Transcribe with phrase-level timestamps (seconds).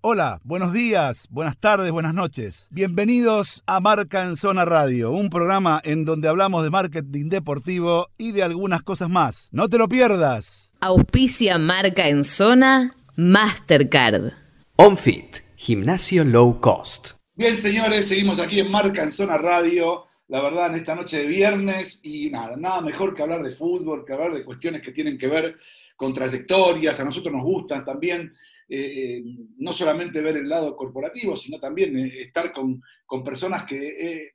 [0.00, 2.68] Hola, buenos días, buenas tardes, buenas noches.
[2.70, 8.30] Bienvenidos a Marca en Zona Radio, un programa en donde hablamos de marketing deportivo y
[8.30, 9.48] de algunas cosas más.
[9.50, 10.72] No te lo pierdas.
[10.80, 14.34] Auspicia Marca en Zona Mastercard.
[14.76, 17.16] OnFit, gimnasio low cost.
[17.34, 20.04] Bien, señores, seguimos aquí en Marca en Zona Radio.
[20.28, 24.04] La verdad, en esta noche de viernes, y nada, nada mejor que hablar de fútbol,
[24.06, 25.56] que hablar de cuestiones que tienen que ver
[25.96, 28.32] con trayectorias, a nosotros nos gustan también
[28.68, 29.22] eh,
[29.56, 32.82] no solamente ver el lado corporativo, sino también eh, estar con,
[33.24, 34.32] personas que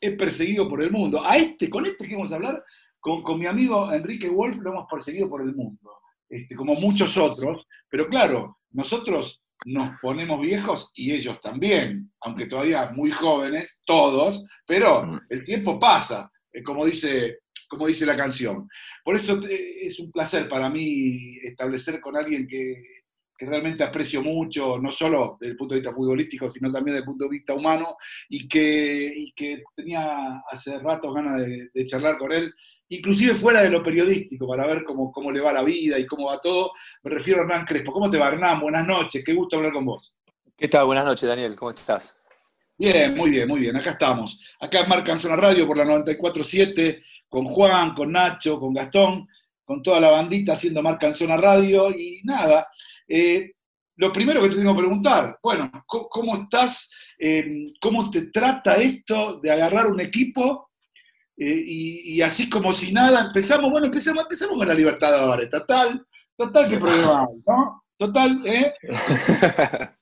[0.00, 1.22] he perseguido por el mundo.
[1.22, 2.62] A este, con este que vamos a hablar,
[3.02, 7.66] con, mi amigo Enrique Wolf lo hemos perseguido por el mundo, este, como muchos otros,
[7.88, 15.20] pero claro, nosotros nos ponemos viejos y ellos también, aunque todavía muy jóvenes, todos, pero
[15.28, 18.68] el tiempo pasa, eh, como dice como dice la canción.
[19.02, 23.01] Por eso es un placer para mí establecer con alguien que
[23.42, 27.00] que realmente aprecio mucho, no solo desde el punto de vista futbolístico, sino también desde
[27.00, 27.96] el punto de vista humano,
[28.28, 32.54] y que, que tenía hace rato ganas de, charlar con él,
[32.88, 36.26] inclusive fuera de lo periodístico, para ver cómo, cómo le va la vida y cómo
[36.26, 36.70] va todo.
[37.02, 37.92] Me refiero a Hernán Crespo.
[37.92, 38.60] ¿Cómo te va, Hernán?
[38.60, 40.16] Buenas noches, qué gusto hablar con vos.
[40.56, 40.86] ¿Qué tal?
[40.86, 42.16] Buenas noches, Daniel, ¿cómo estás?
[42.78, 44.40] Bien, muy bien, muy bien, acá estamos.
[44.60, 49.26] Acá en Marca Zona Radio por la 94.7, con Juan, con Nacho, con Gastón,
[49.64, 52.68] con toda la bandita haciendo Marca en Zona Radio, y nada,
[53.14, 53.52] eh,
[53.96, 56.90] lo primero que te tengo que preguntar, bueno, ¿cómo, estás?
[57.18, 60.70] Eh, ¿Cómo te trata esto de agarrar un equipo
[61.36, 63.70] eh, y, así como si nada empezamos?
[63.70, 67.84] Bueno, empezamos, empezamos con la Libertadores, total, total, qué problema ¿no?
[67.98, 68.72] Total, ¿eh?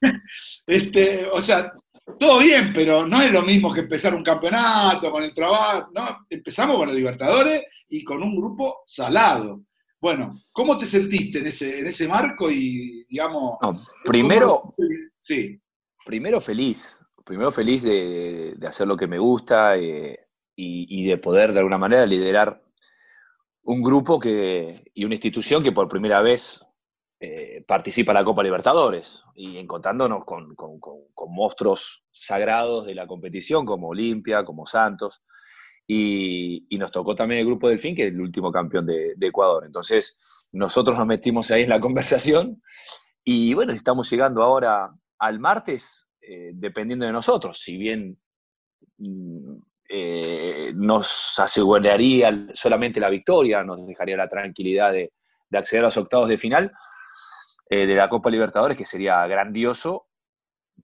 [0.66, 1.72] este, o sea,
[2.16, 6.26] todo bien, pero no es lo mismo que empezar un campeonato con el trabajo, ¿no?
[6.30, 9.62] Empezamos con la Libertadores y con un grupo salado.
[10.00, 13.58] Bueno, ¿cómo te sentiste en ese, en ese marco y, digamos...
[14.04, 14.74] primero,
[15.20, 15.60] sí.
[16.06, 20.18] primero feliz, primero feliz de, hacer lo que me gusta eh,
[20.56, 22.62] y, de poder de alguna manera liderar
[23.62, 26.64] un grupo que, y una institución que por primera vez
[27.20, 30.80] eh, participa en la Copa Libertadores y encontrándonos con, con,
[31.28, 35.22] monstruos sagrados de la competición como Olimpia, como Santos.
[35.92, 39.64] Y, nos tocó también el grupo Delfín, que es el último campeón de, Ecuador.
[39.66, 42.62] Entonces, nosotros nos metimos ahí en la conversación
[43.24, 47.58] y bueno, estamos llegando ahora al martes, eh, dependiendo de nosotros.
[47.58, 48.16] Si bien
[48.98, 49.56] mm,
[49.88, 55.12] eh, nos aseguraría solamente la victoria, nos dejaría la tranquilidad de,
[55.52, 56.70] acceder a los octavos de final
[57.68, 60.06] eh, de la Copa Libertadores, que sería grandioso,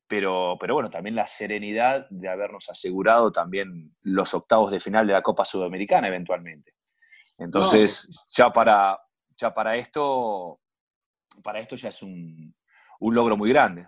[0.08, 5.12] pero, pero bueno, también la serenidad de habernos asegurado también los octavos de final de
[5.12, 6.74] la Copa Sudamericana eventualmente.
[7.38, 8.98] Entonces, ya, para,
[9.36, 10.60] ya para esto,
[11.42, 12.54] para esto ya es un,
[13.00, 13.86] logro muy grande.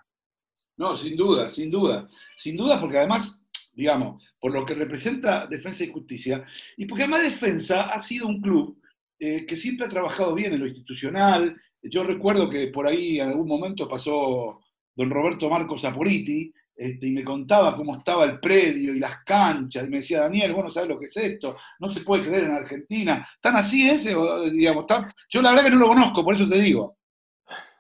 [0.76, 2.08] No, sin duda, sin duda.
[2.36, 3.42] Sin duda, porque además,
[3.72, 6.44] digamos, por lo que representa Defensa y Justicia,
[6.76, 8.80] y porque además Defensa ha sido un club
[9.18, 11.56] eh, que siempre ha trabajado bien en lo institucional.
[11.82, 14.60] Yo recuerdo que por ahí en algún momento pasó
[14.98, 19.86] don Roberto Marcos Apuriti, este, y me contaba cómo estaba el predio y las canchas,
[19.86, 21.56] y me decía, Daniel, bueno, ¿sabes lo que es esto?
[21.78, 23.28] No se puede creer en Argentina.
[23.40, 24.16] ¿Tan así ese?
[24.50, 24.86] Digamos,
[25.30, 26.96] Yo la verdad que no lo conozco, por eso te digo.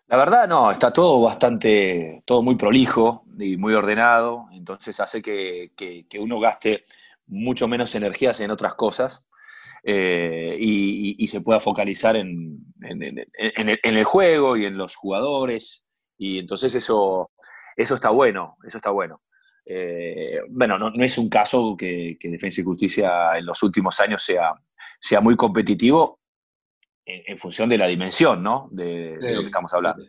[0.06, 6.06] La verdad, no, está todo bastante, todo muy prolijo y muy ordenado, entonces hace que,
[6.20, 6.84] uno gaste
[7.26, 9.26] mucho menos energías en otras cosas
[9.82, 15.87] eh, y, se pueda focalizar en, en el juego y en los jugadores
[16.18, 17.30] y entonces eso,
[17.76, 19.22] eso está bueno, eso está bueno.
[19.64, 24.52] Eh, bueno, no, es un caso que, Defensa y Justicia en los últimos años sea,
[24.98, 26.20] sea muy competitivo
[27.04, 28.68] en, función de la dimensión, ¿no?
[28.72, 30.02] De, lo que estamos hablando.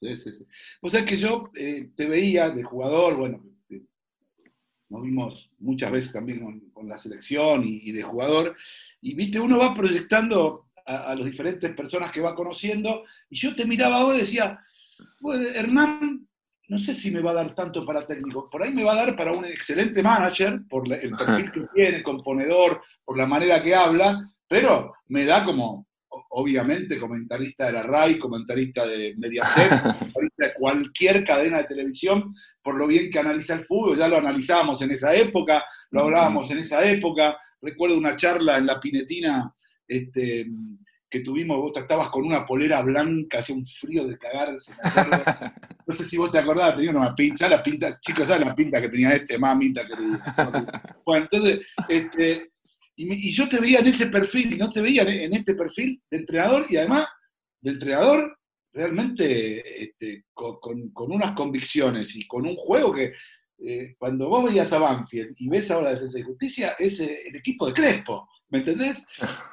[0.00, 0.46] Sí, sí, sí.
[0.80, 3.82] O sea que yo eh, te veía de jugador, bueno, eh,
[4.90, 8.56] nos vimos muchas veces también con, la selección y, de jugador,
[9.00, 13.54] y viste, uno va proyectando a, a las diferentes personas que va conociendo, y yo
[13.54, 14.60] te miraba vos y decía,
[15.20, 16.28] bueno, Hernán,
[16.68, 18.48] no sé si me va a dar tanto para técnico.
[18.50, 22.02] Por ahí me va a dar para un excelente manager, por el perfil que tiene,
[22.02, 25.86] componedor, por la manera que habla, pero me da como,
[26.30, 29.70] obviamente, comentarista de la RAI, comentarista de Mediaset,
[30.12, 33.96] comentarista de cualquier cadena de televisión, por lo bien que analiza el fútbol.
[33.96, 37.38] Ya lo analizábamos en esa época, lo hablábamos en esa época.
[37.62, 39.54] Recuerdo una charla en la Pinetina.
[39.86, 40.46] Este,
[41.10, 44.74] que tuvimos, vos estabas con una polera blanca, hacía un frío de cagarse,
[45.86, 48.80] No sé si vos te acordás, tenía una pinta, la pinta, chicos, ¿sabes la pinta
[48.80, 50.96] que tenía este mamita querida?
[51.04, 52.50] Bueno, entonces, este,
[52.96, 56.66] y, yo te veía en ese perfil, no te veía en este perfil de entrenador
[56.68, 57.06] y además
[57.60, 58.38] de entrenador
[58.72, 63.12] realmente este, con, unas convicciones y con un juego que
[63.60, 67.36] eh, cuando vos veías a Banfield y ves ahora Defensa y Justicia, es eh, el
[67.36, 69.06] equipo de Crespo, ¿me entendés?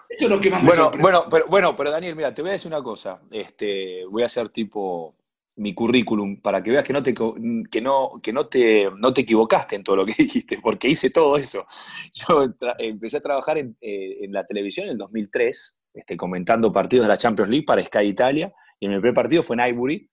[0.09, 2.49] Eso es lo que más me bueno, bueno, pero, bueno, pero Daniel, mira, te voy
[2.49, 3.21] a decir una cosa.
[3.31, 5.15] Este, voy a hacer tipo
[5.57, 9.21] mi currículum para que veas que no te, que no, que no te, no te
[9.21, 11.65] equivocaste en todo lo que dijiste, porque hice todo eso.
[12.13, 12.45] Yo
[12.77, 17.09] empecé a trabajar en, eh, en, la televisión en el 2003, este, comentando partidos de
[17.09, 20.09] la Champions League para Sky Italia, y mi primer partido fue en Ivory,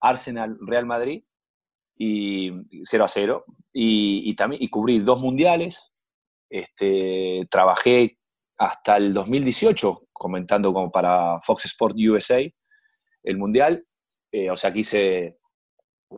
[0.00, 1.22] Arsenal Real Madrid,
[1.96, 2.50] y
[2.84, 5.92] 0 a 0, y, y, también, y cubrí dos mundiales,
[6.48, 8.17] este, trabajé
[8.58, 12.40] hasta el 2018 comentando como para Fox Sport USA
[13.22, 13.84] el mundial,
[14.32, 15.38] eh, o sea que hice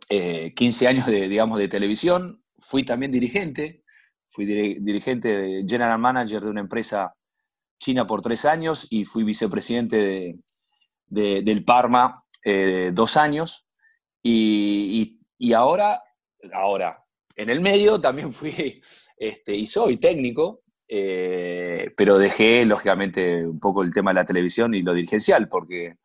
[0.09, 3.83] 15 años de, digamos, de televisión, fui también dirigente,
[4.29, 7.13] fui dirigente, general manager de una empresa
[7.79, 10.37] china por tres años y fui vicepresidente
[11.07, 12.13] del Parma
[12.45, 13.67] eh, dos años.
[14.23, 15.19] Y,
[15.53, 16.01] ahora,
[16.53, 17.03] ahora,
[17.35, 18.81] en el medio también fui
[19.17, 20.61] este, y soy técnico,
[20.93, 25.95] eh, pero dejé lógicamente un poco el tema de la televisión y lo dirigencial, porque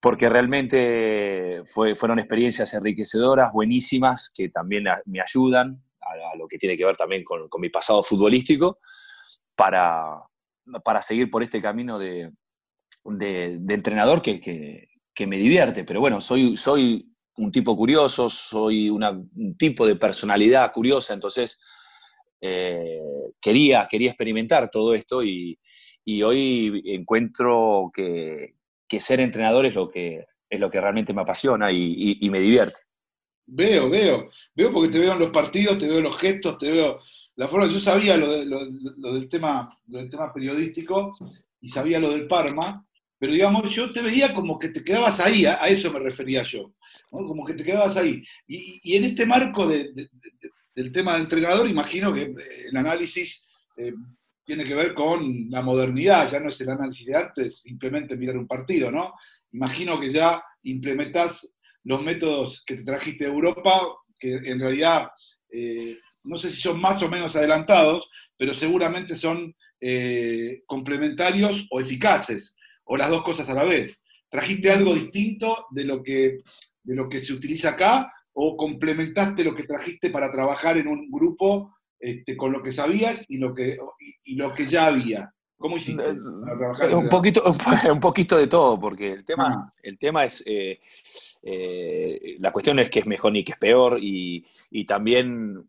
[0.00, 6.84] porque realmente fueron experiencias enriquecedoras, buenísimas, que también me ayudan a, lo que tiene que
[6.84, 8.80] ver también con, mi pasado futbolístico,
[9.54, 10.20] para,
[10.84, 12.32] para, seguir por este camino de,
[13.68, 14.88] entrenador que,
[15.24, 15.84] me divierte.
[15.84, 21.60] Pero bueno, soy, soy un tipo curioso, soy un tipo de personalidad curiosa, entonces
[22.44, 23.00] eh,
[23.40, 25.56] quería, quería experimentar todo esto y,
[26.24, 28.54] hoy encuentro que,
[28.98, 32.80] ser entrenador es lo que, es lo que realmente me apasiona y, me divierte.
[33.46, 36.70] Veo, veo, veo porque te veo en los partidos, te veo en los gestos, te
[36.70, 36.98] veo
[37.36, 37.66] la forma.
[37.66, 41.14] Yo sabía lo, del, tema, del tema periodístico
[41.60, 42.84] y sabía lo del Parma,
[43.18, 46.74] pero digamos, yo te veía como que te quedabas ahí, a, eso me refería yo,
[47.08, 48.22] como que te quedabas ahí.
[48.48, 49.68] Y, en este marco
[50.74, 52.34] del tema de entrenador, imagino que
[52.68, 53.46] el análisis
[53.76, 53.92] eh,
[54.44, 58.36] tiene que ver con la modernidad, ya no es el análisis de antes, simplemente mirar
[58.36, 59.14] un partido, ¿no?
[59.52, 61.54] Imagino que ya implementás
[61.84, 63.80] los métodos que te trajiste de Europa,
[64.18, 65.10] que en realidad
[65.50, 71.80] eh, no sé si son más o menos adelantados, pero seguramente son eh, complementarios o
[71.80, 74.02] eficaces, o las dos cosas a la vez.
[74.28, 76.38] ¿Trajiste algo distinto de lo que,
[76.82, 81.10] de lo que se utiliza acá o complementaste lo que trajiste para trabajar en un
[81.10, 83.78] grupo este, con lo que sabías y lo que,
[84.24, 85.32] y, lo que ya había.
[85.56, 86.94] ¿Cómo hiciste eh, para trabajar?
[86.94, 87.42] Un poquito,
[87.92, 89.72] un poquito de todo, porque el tema, ah.
[89.82, 90.80] el tema es, eh,
[91.42, 94.44] eh, la cuestión es que es mejor ni que es peor y,
[94.86, 95.64] también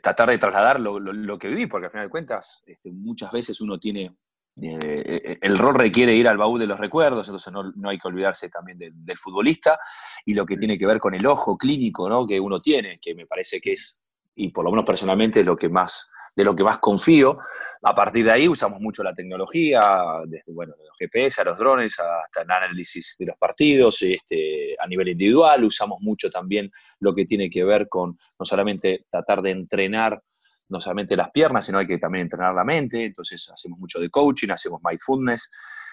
[0.00, 3.78] tratar de trasladar lo, que viví, porque al final de cuentas este, muchas veces uno
[3.78, 4.12] tiene
[4.56, 8.78] el rol requiere ir al baúl de los recuerdos, entonces no, hay que olvidarse también
[8.78, 9.78] del, futbolista
[10.24, 12.26] y lo que tiene que ver con el ojo clínico ¿no?
[12.26, 14.00] que uno tiene, que me parece que es
[14.36, 17.38] y por lo menos personalmente es lo que más, de lo que más confío.
[17.82, 19.80] A partir de ahí usamos mucho la tecnología,
[20.26, 24.86] desde bueno, los GPS a los drones hasta el análisis de los partidos, este, a
[24.86, 25.64] nivel individual.
[25.64, 26.70] Usamos mucho también
[27.00, 30.22] lo que tiene que ver con no solamente tratar de entrenar
[30.68, 33.04] no solamente las piernas, sino hay que también entrenar la mente.
[33.04, 35.50] Entonces hacemos mucho de coaching, hacemos mindfulness.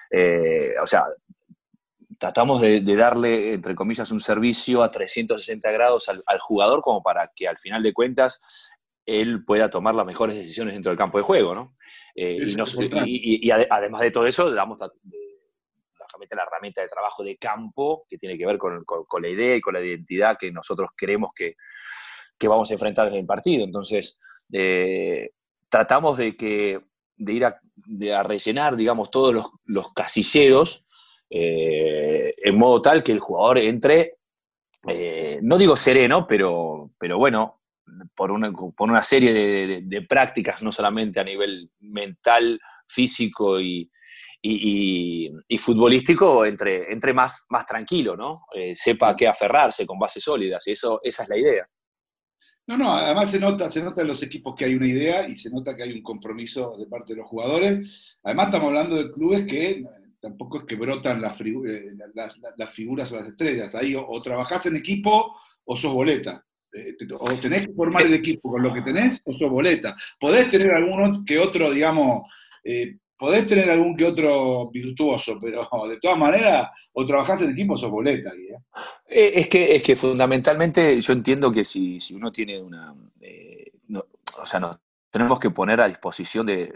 [0.10, 1.06] Eh, o sea,
[2.20, 7.48] tratamos de, darle, entre comillas, un servicio a 360 grados al, jugador como para que
[7.48, 8.72] al final de cuentas
[9.06, 11.76] él pueda tomar las mejores decisiones dentro del campo de juego, ¿no?
[12.16, 12.38] Eh,
[13.06, 14.90] y, además de todo eso, le damos la,
[16.32, 18.84] la herramienta de trabajo de campo que tiene que ver con,
[19.22, 21.56] la idea y con la identidad que nosotros creemos que,
[22.46, 23.64] vamos a enfrentar en el partido.
[23.64, 24.20] Entonces,
[24.52, 25.32] eh,
[25.70, 26.80] tratamos de, que,
[27.16, 30.86] de ir a, rellenar, digamos, todos los, los casilleros
[31.36, 34.18] eh, en modo tal que el jugador entre,
[34.88, 37.62] eh, no digo sereno, pero, pero bueno,
[38.16, 39.34] por una, por una serie
[39.82, 43.90] de, prácticas, no solamente a nivel mental, físico y,
[45.58, 48.46] futbolístico, entre, entre más, más tranquilo, ¿no?
[48.54, 51.68] Eh, sepa a qué aferrarse con bases sólidas, y eso, esa es la idea.
[52.66, 55.36] No, no, además se nota, se nota en los equipos que hay una idea y
[55.36, 57.90] se nota que hay un compromiso de parte de los jugadores.
[58.24, 59.84] Además estamos hablando de clubes que
[60.22, 61.92] tampoco es que brotan las, eh,
[62.56, 63.76] las, figuras o las estrellas.
[63.76, 66.46] Ahí o, trabajás en equipo o sos boleta.
[66.72, 69.98] Eh, o tenés que formar el equipo con lo que tenés o sos boleta.
[70.18, 72.30] Podés tener algún que otro, digamos,
[72.64, 77.76] eh, podés tener algún que otro virtuoso, pero de todas maneras, o trabajás en equipo
[77.76, 78.32] o boleta.
[79.08, 82.94] es, que, es que fundamentalmente yo entiendo que si, uno tiene una...
[84.38, 84.80] o sea, no,
[85.14, 86.74] tenemos que poner a disposición de,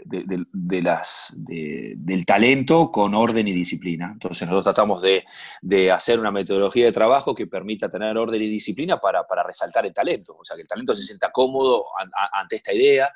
[0.80, 4.10] las, del talento con orden y disciplina.
[4.12, 9.00] Entonces nosotros tratamos de, hacer una metodología de trabajo que permita tener orden y disciplina
[9.00, 11.86] para, resaltar el talento, o sea, que el talento se sienta cómodo
[12.32, 13.10] ante esta idea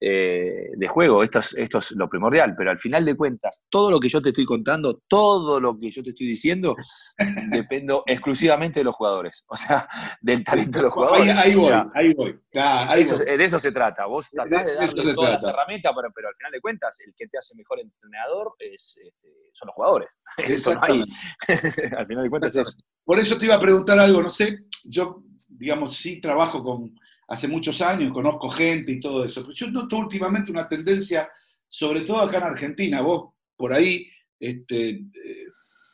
[0.00, 1.22] eh, de juego.
[1.22, 4.20] Esto es, esto es lo primordial, pero al final de cuentas, todo lo que yo
[4.20, 6.76] te estoy contando, todo lo que yo te estoy diciendo,
[7.50, 9.88] dependo exclusivamente de los jugadores, o sea,
[10.20, 11.36] del talento de los jugadores.
[11.36, 12.38] Ahí, voy, ahí voy.
[12.52, 14.06] De eso se trata.
[14.06, 17.26] Vos tratás de, darle todas las herramientas, pero, pero, al final de cuentas, el que
[17.26, 20.20] te hace mejor entrenador es, este, son los jugadores.
[20.38, 21.04] Eso no hay.
[21.96, 25.22] al final de cuentas es Por eso te iba a preguntar algo, no sé, yo,
[25.48, 26.94] digamos, sí trabajo con
[27.28, 29.42] hace muchos años, conozco gente y todo eso.
[29.42, 31.30] Pero yo noto últimamente una tendencia,
[31.68, 34.06] sobre todo acá en Argentina, vos por ahí,
[34.40, 35.46] este, eh,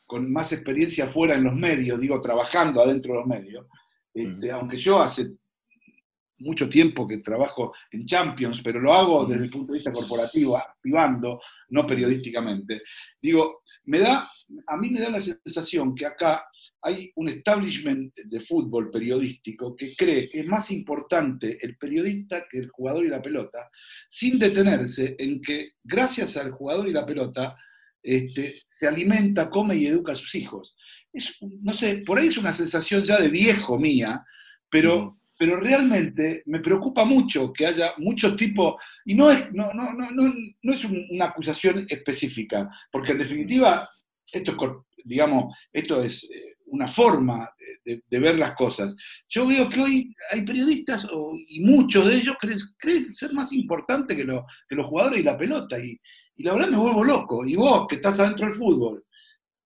[0.06, 3.66] con más experiencia fuera en los medios, digo, trabajando adentro de los medios,
[4.12, 5.32] este, aunque yo hace
[6.38, 10.56] mucho tiempo que trabajo en Champions, pero lo hago desde el punto de vista corporativo,
[10.56, 12.82] activando, no periodísticamente.
[13.20, 14.30] Digo, me da,
[14.66, 16.46] a mí me da la sensación que acá
[16.84, 22.58] hay un establishment de fútbol periodístico que cree que es más importante el periodista que
[22.58, 23.70] el jugador y la pelota,
[24.08, 27.56] sin detenerse en que gracias al jugador y la pelota
[28.02, 30.76] este, se alimenta, come y educa a sus hijos.
[31.10, 34.22] Es, no sé, por ahí es una sensación ya de viejo mía,
[34.68, 35.18] pero, mm.
[35.38, 38.74] pero realmente me preocupa mucho que haya muchos tipos,
[39.06, 43.88] y no es, no, no, no, no, es una acusación específica, porque en definitiva,
[44.30, 46.24] esto es, digamos, esto es...
[46.24, 47.50] Eh, una forma
[47.84, 48.94] de, ver las cosas.
[49.28, 51.06] Yo veo que hoy hay periodistas,
[51.48, 52.36] y muchos de ellos
[52.78, 55.98] creen, ser más importante que, que, los jugadores y la pelota, y,
[56.36, 57.46] la verdad me vuelvo loco.
[57.46, 59.04] Y vos, que estás adentro del fútbol,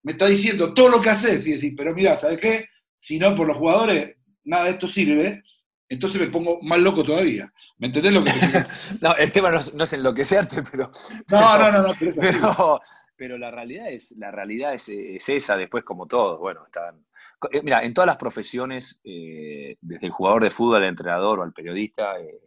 [0.03, 2.67] me está diciendo todo lo que haces, y decís, pero mira, ¿sabes qué?
[2.97, 5.43] Si no por los jugadores, nada de esto sirve,
[5.89, 7.51] entonces me pongo más loco todavía.
[7.79, 8.67] ¿Me entendés lo que te
[9.01, 10.91] No, el tema no es, enloquecerte, pero.
[11.31, 12.81] No, no, no, no, pero, pero
[13.27, 14.89] la realidad es, la realidad es,
[15.29, 17.05] esa, después como todos, bueno, están...
[17.51, 21.43] Eh, mira, en todas las profesiones, eh, desde el jugador de fútbol, al entrenador o
[21.43, 22.39] al periodista, eh,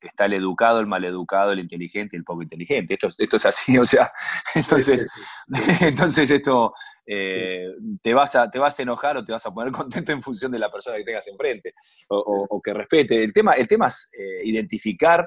[0.00, 2.94] está el educado, el maleducado, el inteligente y el poco inteligente.
[2.94, 4.12] Esto, esto es así, o sea,
[4.54, 5.08] entonces,
[5.80, 6.74] entonces esto
[7.06, 10.52] te, vas a, te vas a enojar o te vas a poner contento en función
[10.52, 11.72] de la persona que tengas enfrente
[12.10, 13.24] o, que respete.
[13.24, 14.10] El tema, el tema es
[14.44, 15.26] identificar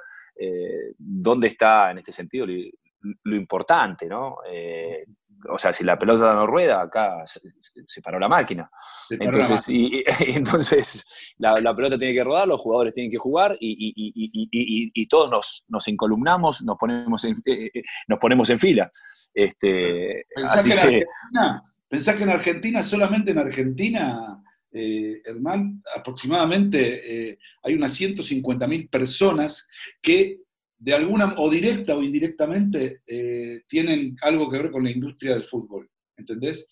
[0.98, 2.46] dónde está, en este sentido,
[3.24, 4.38] lo importante, ¿no?
[4.50, 5.06] Eh,
[5.50, 8.70] o sea, si la pelota no rueda, acá se, paró la máquina.
[9.10, 15.08] entonces, la Y, entonces la, pelota tiene que rodar, los jugadores tienen que jugar y,
[15.08, 18.92] todos nos, nos, encolumnamos, nos ponemos en, eh, eh, nos ponemos en fila.
[19.34, 24.44] Este, pensá, que Argentina, pensá que en Argentina, solamente en Argentina,
[24.74, 29.68] Hernán, aproximadamente hay unas 150.000 personas
[30.02, 30.40] que
[30.82, 35.44] de alguna, o directa o indirectamente, eh, tienen algo que ver con la industria del
[35.44, 35.88] fútbol.
[36.18, 36.70] ¿Entendés?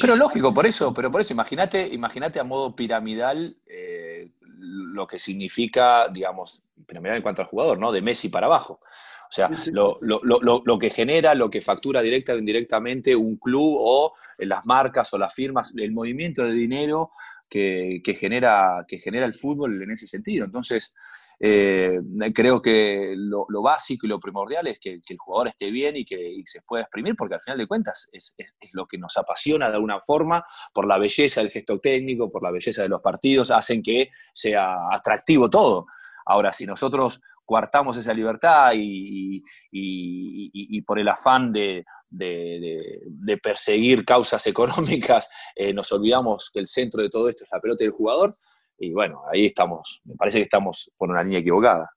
[0.00, 5.16] pero lógico, por eso, pero por eso, imagínate, imagínate a modo piramidal eh, lo que
[5.16, 7.92] significa, digamos, piramidal en cuanto al jugador, ¿no?
[7.92, 8.80] De Messi para abajo.
[8.82, 14.66] O sea, lo, que genera, lo que factura directa o indirectamente un club o las
[14.66, 17.12] marcas o las firmas, el movimiento de dinero
[17.48, 20.46] que, genera, que genera el fútbol en ese sentido.
[20.46, 20.96] Entonces,
[21.42, 21.98] eh,
[22.34, 26.42] creo que lo, básico y lo primordial es que, el jugador esté bien y que
[26.44, 28.36] se pueda exprimir, porque al final de cuentas es,
[28.72, 30.44] lo que nos apasiona de alguna forma,
[30.74, 34.74] por la belleza del gesto técnico, por la belleza de los partidos, hacen que sea
[34.92, 35.86] atractivo todo.
[36.26, 39.42] Ahora, si nosotros coartamos esa libertad y,
[40.82, 41.86] por el afán de,
[43.42, 47.82] perseguir causas económicas, eh, nos olvidamos que el centro de todo esto es la pelota
[47.82, 48.36] del jugador,
[48.80, 51.90] y bueno, ahí estamos, me parece que estamos por una línea equivocada.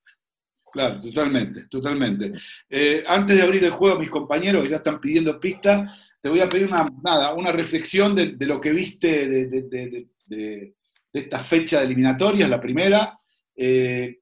[0.73, 2.33] Claro, totalmente, totalmente.
[2.69, 6.41] Eh, antes de abrir el juego, mis compañeros que ya están pidiendo pista, te voy
[6.41, 10.73] a pedir una, nada, una reflexión de, lo que viste de,
[11.13, 13.17] esta fecha de eliminatorias, la primera.
[13.55, 14.19] Eh,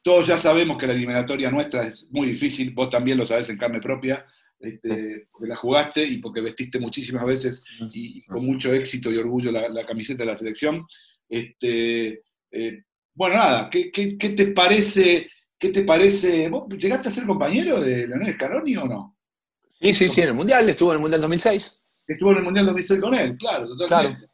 [0.00, 3.58] todos ya sabemos que la eliminatoria nuestra es muy difícil, vos también lo sabés en
[3.58, 4.24] carne propia,
[4.58, 9.50] este, porque la jugaste y porque vestiste muchísimas veces y, con mucho éxito y orgullo
[9.50, 10.86] la camiseta de la selección.
[11.30, 12.82] Este, eh,
[13.14, 15.30] bueno, nada, ¿qué, te parece?
[15.56, 16.48] ¿Qué te parece?
[16.48, 19.16] ¿Vos llegaste a ser compañero de Leonel Scaroni o no?
[19.80, 21.82] Sí, sí, sí, en el Mundial, estuvo en el Mundial 2006.
[22.08, 24.26] Estuvo en el Mundial 2006 con él, claro, totalmente.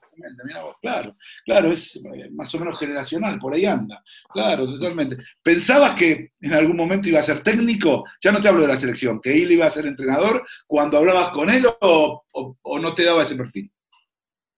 [0.80, 1.14] Claro.
[1.44, 2.00] claro, es
[2.32, 4.02] más o menos generacional, por ahí anda.
[4.32, 5.18] Claro, totalmente.
[5.42, 8.04] ¿Pensabas que en algún momento iba a ser técnico?
[8.22, 11.32] Ya no te hablo de la selección, que él iba a ser entrenador cuando hablabas
[11.32, 12.24] con él o
[12.80, 13.70] no te daba ese perfil.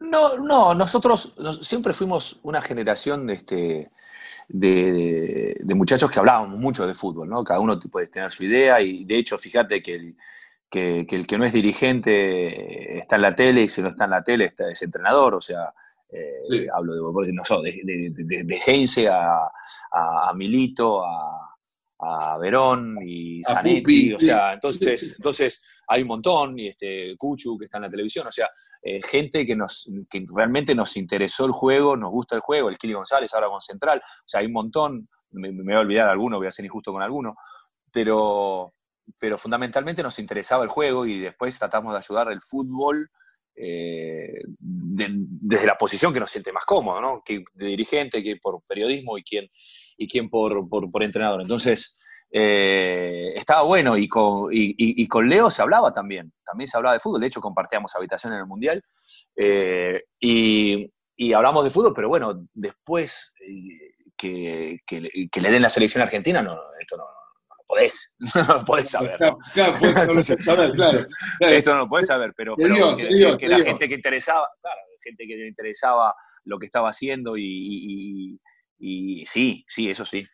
[0.00, 3.90] No, no, nosotros siempre fuimos una generación de, este,
[4.48, 7.42] de, muchachos que hablábamos mucho de fútbol, ¿no?
[7.42, 10.16] Cada uno puede tener su idea y de hecho, fíjate que el
[10.70, 14.10] que, el que no es dirigente está en la tele y si no está en
[14.10, 15.72] la tele está, es entrenador, o sea,
[16.10, 19.50] eh, hablo de, no de, de, de Heinze a,
[19.90, 21.56] a, Milito, a,
[21.98, 27.64] a Verón y Zanetti, o sea, entonces, entonces hay un montón, y este Cuchu que
[27.64, 28.48] está en la televisión, o sea,
[28.82, 32.78] eh, gente que, nos, que realmente nos interesó el juego, nos gusta el juego, el
[32.78, 36.38] Kili González ahora con Central, o sea, hay un montón, me, voy a olvidar alguno,
[36.38, 37.34] voy a ser injusto con alguno,
[37.92, 38.74] pero,
[39.18, 43.10] pero fundamentalmente nos interesaba el juego y después tratamos de ayudar el fútbol
[43.60, 47.22] eh, desde la posición que nos siente más cómodo, ¿no?
[47.24, 49.50] Que de dirigente, que por periodismo y quien,
[49.96, 51.42] y quien por, por, entrenador.
[51.42, 51.97] Entonces,
[52.30, 57.00] eh, estaba bueno y con, y, con, Leo se hablaba también, también se hablaba de
[57.00, 58.82] fútbol, de hecho compartíamos habitación en el Mundial
[59.36, 60.90] eh, y,
[61.34, 63.34] hablamos de fútbol, pero bueno, después
[64.16, 67.04] que, que, le den la selección argentina, no, esto no,
[67.66, 69.16] podés, no lo podés saber.
[69.18, 70.20] Claro, claro,
[71.40, 72.66] Esto no lo podés saber, pero, que,
[73.48, 78.40] la gente que interesaba, claro, gente que le interesaba lo que estaba haciendo y,
[78.78, 80.26] sí, sí, eso sí.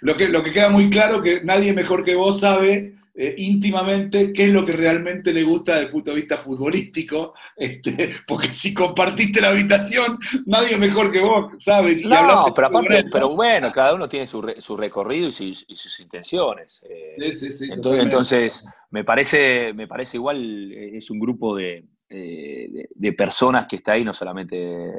[0.00, 4.30] Lo que, lo que queda muy claro que nadie mejor que vos sabe eh, íntimamente
[4.30, 8.48] qué es lo que realmente le gusta desde el punto de vista futbolístico, este, porque
[8.48, 12.04] si compartiste la habitación, nadie mejor que vos sabes.
[12.04, 16.82] no, pero aparte, pero bueno, cada uno tiene su, su recorrido y, sus, intenciones.
[16.90, 21.56] Eh, sí, sí, sí, entonces, entonces, me parece, me parece igual, eh, es un grupo
[21.56, 24.90] de, de, personas que está ahí, no solamente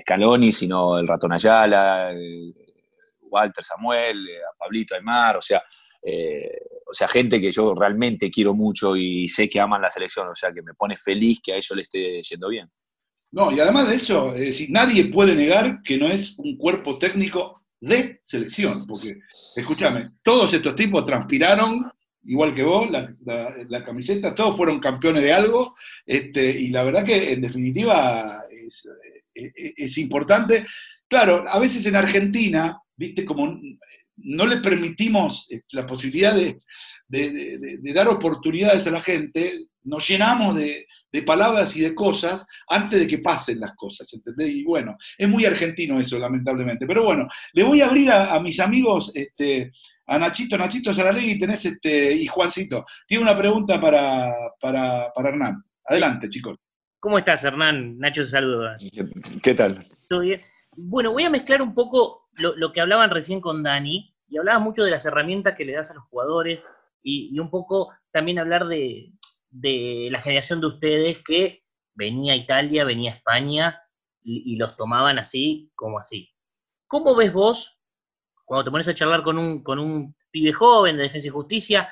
[0.00, 2.14] Scaloni, sino el ratón Ayala,
[3.34, 5.62] Walter Samuel, a Pablito Aymar, o sea,
[6.06, 10.28] eh, o sea, gente que yo realmente quiero mucho y sé que aman la selección,
[10.28, 12.70] o sea, que me pone feliz que a ellos le esté yendo bien.
[13.32, 17.58] No, y además de eso, es nadie puede negar que no es un cuerpo técnico
[17.80, 19.18] de selección, porque,
[19.56, 21.90] escúchame, todos estos tipos transpiraron,
[22.26, 25.74] igual que vos, la, camiseta, todos fueron campeones de algo,
[26.06, 28.88] este, y la verdad que en definitiva es,
[29.34, 30.66] es importante.
[31.08, 33.58] Claro, a veces en Argentina, viste, como
[34.16, 36.60] no le permitimos eh, la posibilidad de,
[37.94, 40.86] dar oportunidades a la gente, nos llenamos de,
[41.24, 44.52] palabras y de cosas antes de que pasen las cosas, ¿entendés?
[44.52, 46.86] Y bueno, es muy argentino eso, lamentablemente.
[46.86, 49.70] Pero bueno, le voy a abrir a, mis amigos, este,
[50.06, 55.62] a Nachito, Nachito Saralegui, tenés este, y Juancito, tiene una pregunta para, para, Hernán.
[55.86, 56.56] Adelante, chicos.
[56.98, 57.98] ¿Cómo estás, Hernán?
[57.98, 58.76] Nacho te saluda.
[59.42, 59.86] ¿Qué tal?
[60.08, 60.40] ¿Todo bien?
[60.76, 64.84] Bueno, voy a mezclar un poco lo, que hablaban recién con Dani, y hablaba mucho
[64.84, 66.66] de las herramientas que le das a los jugadores,
[67.02, 69.12] y, un poco también hablar de,
[69.52, 71.62] la generación de ustedes que
[71.94, 73.82] venía a Italia, venía a España,
[74.22, 76.30] y, los tomaban así como así.
[76.86, 77.78] ¿Cómo ves vos,
[78.44, 81.88] cuando te pones a charlar con un, con un pibe joven de Defensa y Justicia,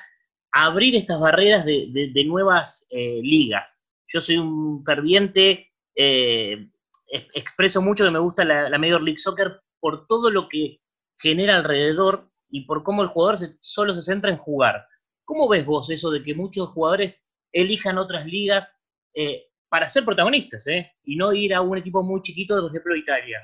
[0.51, 3.79] abrir estas barreras de, nuevas eh, ligas?
[4.07, 6.67] Yo soy un ferviente, eh,
[7.07, 10.79] expreso mucho que me gusta la Major League Soccer por todo lo que
[11.19, 14.87] genera alrededor y por cómo el jugador solo se centra en jugar.
[15.25, 18.79] ¿Cómo ves vos eso de que muchos jugadores elijan otras ligas
[19.13, 20.89] eh, para ser protagonistas eh?
[21.03, 23.39] y no ir a un equipo muy chiquito, por ejemplo, Italia?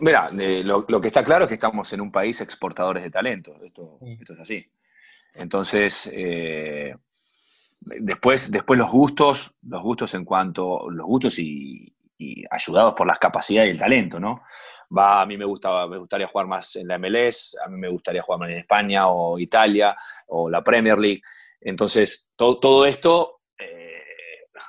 [0.00, 3.56] mira, eh, lo, que está claro es que estamos en un país exportadores de talento.
[3.64, 4.64] Esto, es así.
[5.34, 6.08] Entonces,
[7.98, 11.92] después, después los gustos, los gustos en cuanto, los gustos y,
[12.24, 14.42] y ayudados por las capacidades y el talento, ¿no?
[14.96, 17.88] Va, a mí me, gustaba, me gustaría jugar más en la MLS, a mí me
[17.88, 19.96] gustaría jugar más en España o Italia
[20.28, 21.22] o la Premier League.
[21.60, 24.02] Entonces, todo esto, eh,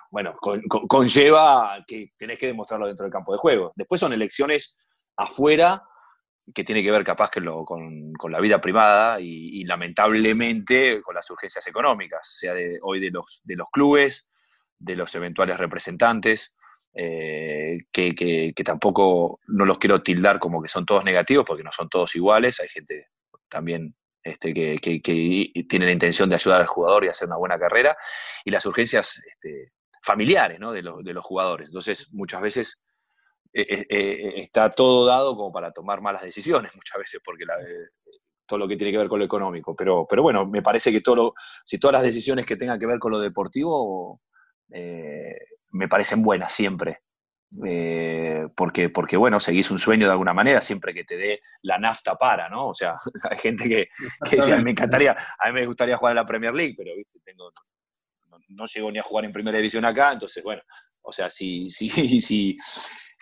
[0.09, 3.73] bueno, conlleva que tenés que demostrarlo dentro del campo de juego.
[3.75, 4.79] Después son elecciones
[5.17, 5.83] afuera
[6.53, 11.65] que tiene que ver capaz que con, la vida privada y, lamentablemente con las urgencias
[11.67, 14.29] económicas, sea de, hoy de los, de los clubes,
[14.77, 16.55] de los eventuales representantes.
[16.97, 21.89] Eh, que, tampoco no los quiero tildar como que son todos negativos, porque no son
[21.89, 23.07] todos iguales, hay gente
[23.49, 25.01] también este, que,
[25.67, 27.97] tiene la intención de ayudar al jugador y hacer una buena carrera,
[28.45, 30.81] y las urgencias este, familiares de,
[31.13, 31.67] los, jugadores.
[31.67, 32.81] Entonces, muchas veces
[33.51, 37.43] eh, eh, está todo dado como para tomar malas decisiones, muchas veces, porque
[38.45, 39.75] todo lo que tiene que ver con lo económico.
[39.75, 41.03] Pero, pero bueno, me parece que
[41.65, 44.21] si todas las decisiones que tengan que ver con lo deportivo
[45.75, 47.01] me parecen buenas siempre.
[47.65, 51.77] Eh, porque, porque, bueno, seguís un sueño de alguna manera siempre que te dé la
[51.77, 52.69] nafta para, ¿no?
[52.69, 52.95] O sea,
[53.29, 53.87] hay gente que,
[54.29, 57.19] que dice, me encantaría, a mí me gustaría jugar en la Premier League, pero ¿viste?
[57.23, 57.49] Tengo,
[58.49, 60.61] no llegó ni a jugar en primera división acá, entonces, bueno,
[61.01, 62.55] o sea, sí, sí, sí,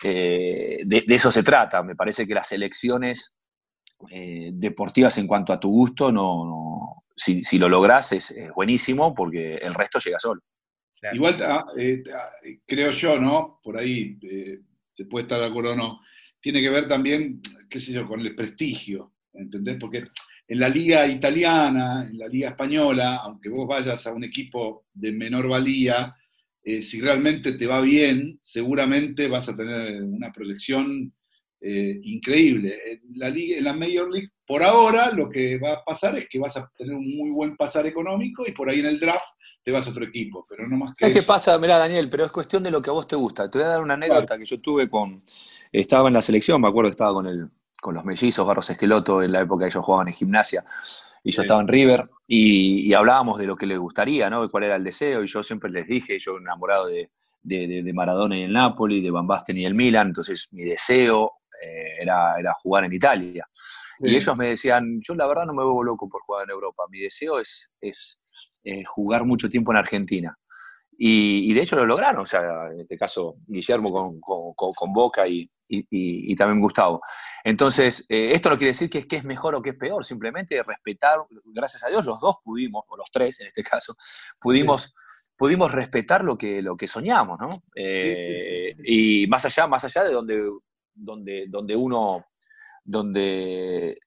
[0.02, 1.82] eh, de, eso se trata.
[1.82, 3.36] Me parece que las elecciones
[4.10, 9.74] eh, deportivas en cuanto a tu gusto, no, si, lo logras es, buenísimo porque el
[9.74, 10.40] resto llega solo.
[11.12, 12.30] Igual ah, eh, ah,
[12.66, 13.60] creo yo, ¿no?
[13.62, 14.18] Por ahí
[14.92, 16.00] se puede estar de acuerdo o no.
[16.40, 19.76] Tiene que ver también, qué sé yo, con el prestigio, ¿entendés?
[19.78, 20.04] Porque
[20.46, 25.12] en la liga italiana, en la liga española, aunque vos vayas a un equipo de
[25.12, 26.14] menor valía,
[26.62, 31.12] eh, si realmente te va bien, seguramente vas a tener una proyección
[31.60, 32.78] eh, increíble.
[32.86, 36.28] En la, liga, en la Major League, por ahora, lo que va a pasar es
[36.28, 39.26] que vas a tener un muy buen pasar económico y por ahí en el draft
[39.62, 41.58] te vas a otro equipo, pero no más que ¿Qué pasa?
[41.58, 43.50] Mirá, Daniel, pero es cuestión de lo que a vos te gusta.
[43.50, 45.22] Te voy a dar una anécdota que yo tuve con...
[45.72, 47.48] Estaba en la selección, me acuerdo que estaba con, el,
[47.80, 50.64] con los mellizos, Barros Esqueloto, en la época que ellos jugaban en gimnasia
[51.24, 54.42] y yo estaba en River y, hablábamos de lo que les gustaría, ¿no?
[54.42, 57.10] De cuál era el deseo, y yo siempre les dije, yo enamorado de,
[57.42, 62.02] de, Maradona y el Napoli, de Van Basten y el Milan, entonces mi deseo eh,
[62.02, 63.48] era, era, jugar en Italia.
[64.00, 66.84] Y ellos me decían, yo la verdad no me vuelvo loco por jugar en Europa,
[66.90, 68.22] mi deseo es, es
[68.64, 70.36] eh, jugar mucho tiempo en Argentina.
[70.96, 75.50] Y, de hecho lo lograron, o sea, en este caso Guillermo con, con, Boca y,
[75.68, 77.00] y, también Gustavo.
[77.42, 80.04] Entonces, eh, esto no quiere decir que es, que es mejor o que es peor,
[80.04, 83.96] simplemente respetar, gracias a Dios, los dos pudimos, o los tres en este caso,
[84.40, 84.94] pudimos,
[85.36, 87.50] pudimos respetar lo que, lo que soñamos, ¿no?
[87.74, 90.48] Eh, y más allá, más allá de donde,
[90.94, 92.26] donde, donde uno,
[92.84, 93.98] donde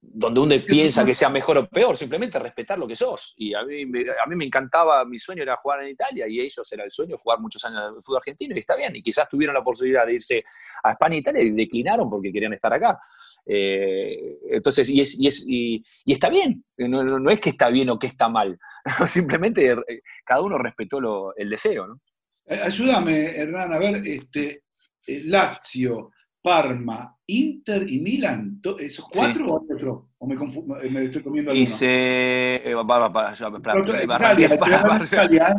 [0.00, 3.34] donde uno piensa que sea mejor o peor, simplemente respetar lo que sos.
[3.36, 6.72] Y a mí, a mí me encantaba, mi sueño era jugar en Italia y ellos
[6.72, 8.94] era el sueño jugar muchos años de fútbol argentino y está bien.
[8.94, 10.44] Y quizás tuvieron la posibilidad de irse
[10.82, 12.98] a España e Italia y declinaron porque querían estar acá.
[13.44, 17.98] Eh, entonces, y, es, y, es, y, está bien, no, es que está bien o
[17.98, 18.58] que está mal,
[19.06, 21.86] simplemente eh, cada uno respetó el deseo.
[21.86, 22.00] ¿no?
[22.46, 24.64] Eh, ayúdame, Hernán, a ver, este,
[25.06, 26.10] Lazio,
[26.42, 28.60] Parma, Inter y Milan.
[28.78, 30.10] ¿Esos cuatro o otro?
[30.18, 30.36] ¿O me,
[30.90, 31.62] me estoy comiendo alguno?
[31.62, 32.62] Hice.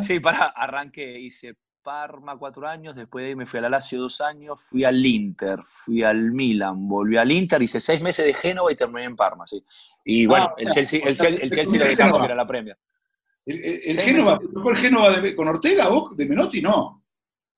[0.00, 4.00] Sí, para, arranqué, hice Parma cuatro años, después de ahí me fui a la Lazio
[4.00, 8.34] dos años, fui al Inter, fui al Milan, volví al Inter, hice seis meses de
[8.34, 9.64] Génova y terminé en Parma, sí.
[10.04, 12.76] Y bueno, ah, el, Chelsea, el, Chelsea, lo dejamos que era la premia.
[13.46, 14.38] ¿El, Génova,
[14.70, 16.60] el Génova con Ortega, vos de Menotti?
[16.60, 16.99] No.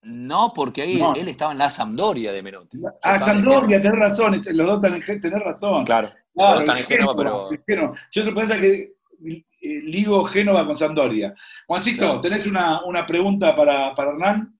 [0.03, 2.79] No, porque ahí él estaba en la Sampdoria de Menotti.
[3.05, 5.85] Ah, Sampdoria, tenés razón, este, los dos están en tenés razón.
[5.85, 7.95] Claro, los dos están en Génova, pero...
[8.11, 11.33] Yo te pensaba que eh, ligo Génova con Sampdoria.
[11.69, 14.59] Juancito, ¿tenés una, pregunta para, para, Hernán?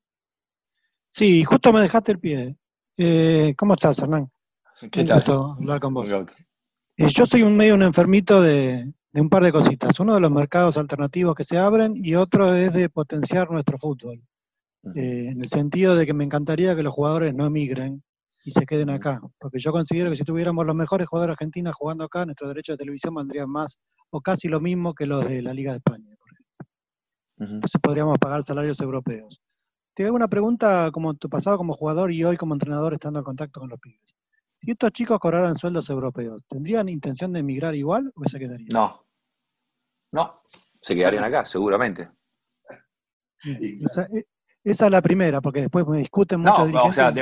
[1.09, 2.57] Sí, justo me dejaste el pie.
[2.97, 4.31] Eh, ¿Cómo estás, Hernán?
[4.93, 5.17] ¿Qué tal?
[5.17, 6.09] Gusto hablar con vos.
[6.11, 9.99] Eh, yo soy un medio un enfermito de, de un par de cositas.
[9.99, 14.23] Uno de los mercados alternativos que se abren y otro es de potenciar nuestro fútbol.
[14.95, 18.03] Eh, en el sentido de que me encantaría que los jugadores no emigren
[18.45, 22.05] y se queden acá, porque yo considero que si tuviéramos los mejores jugadores argentinos jugando
[22.05, 23.79] acá, nuestros derechos de televisión valdrían más
[24.11, 27.55] o casi lo mismo que los de la Liga de España, por ejemplo.
[27.55, 29.41] Entonces podríamos pagar salarios europeos.
[29.95, 33.25] Te hago una pregunta como tu pasado como jugador y hoy como entrenador estando en
[33.25, 34.17] contacto con los pibes.
[34.59, 38.69] Si estos chicos cobraran sueldos europeos, ¿tendrían intención de emigrar igual o se quedarían?
[38.73, 39.07] No.
[40.13, 40.43] No,
[40.81, 42.11] se quedarían acá, seguramente.
[43.45, 44.09] Esa
[44.65, 47.15] es la primera, porque después me discuten muchos dirigentes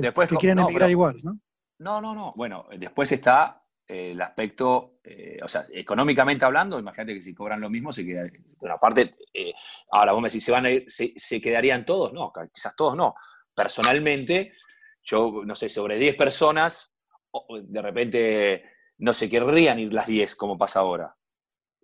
[0.00, 1.38] después, que, quieren emigrar igual, ¿no?
[1.78, 2.32] No, no, no.
[2.36, 7.60] Bueno, después está eh, el aspecto, eh, o sea, económicamente hablando, imagínate que si cobran
[7.60, 8.28] lo mismo, se queda,
[8.60, 9.52] una parte, eh,
[9.92, 12.12] ahora vos me decís, ¿se, van a se, quedarían todos?
[12.12, 13.14] No, quizás todos no.
[13.54, 14.52] Personalmente,
[15.02, 16.92] yo, no sé, sobre 10 personas,
[17.62, 18.64] de repente
[18.98, 21.14] no se querrían ir las 10 como pasa ahora.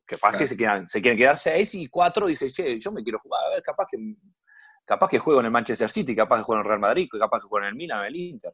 [0.05, 3.19] Capaz que se, quedan, se quieren quedar 6 y 4 dices, che, yo me quiero
[3.19, 3.97] jugar, a ver, capaz que
[4.85, 7.41] capaz que juego en el Manchester City, capaz que juego en el Real Madrid, capaz
[7.41, 8.53] que juego en el Milan, en el Inter.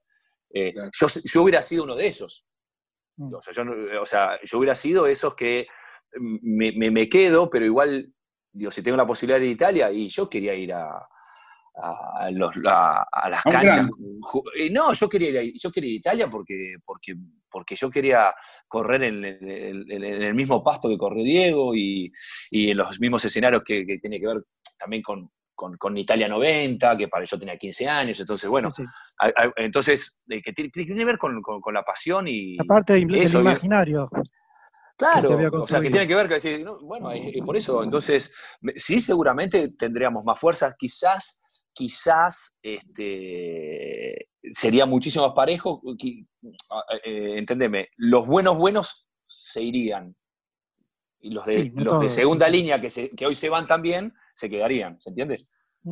[0.53, 2.45] Eh, yo, hubiera sido uno de esos.
[3.17, 3.35] Mm.
[3.35, 5.67] O, sea, yo, hubiera sido esos que
[6.19, 8.13] me, quedo, pero igual,
[8.53, 11.07] digo, si tengo la posibilidad de ir a Italia, y yo quería ir a,
[12.31, 13.89] las canchas.
[14.57, 17.15] Eh, no, yo quería ir a, yo quería Italia porque, porque,
[17.49, 18.35] porque yo quería
[18.67, 22.11] correr en, el mismo pasto que corrió Diego y,
[22.51, 24.45] en los mismos escenarios que, que tiene que ver
[24.79, 25.31] también con,
[25.79, 28.69] con, Italia 90, que para yo tenía 15 años, entonces bueno,
[29.57, 31.43] entonces, que tiene, que ver con,
[31.73, 32.57] la pasión y...
[32.59, 34.09] Aparte del imaginario.
[34.97, 38.35] Claro, o sea, que tiene que ver con decir, bueno, y, por eso, entonces,
[38.77, 45.81] sí, seguramente tendríamos más fuerza, quizás, quizás, este, sería muchísimo más parejo,
[47.03, 50.15] eh, entendeme, los buenos buenos se irían,
[51.23, 54.13] Y los de, Sí, los de segunda línea que, se- que hoy se van también,
[54.41, 55.47] se quedarían, ¿se entiende?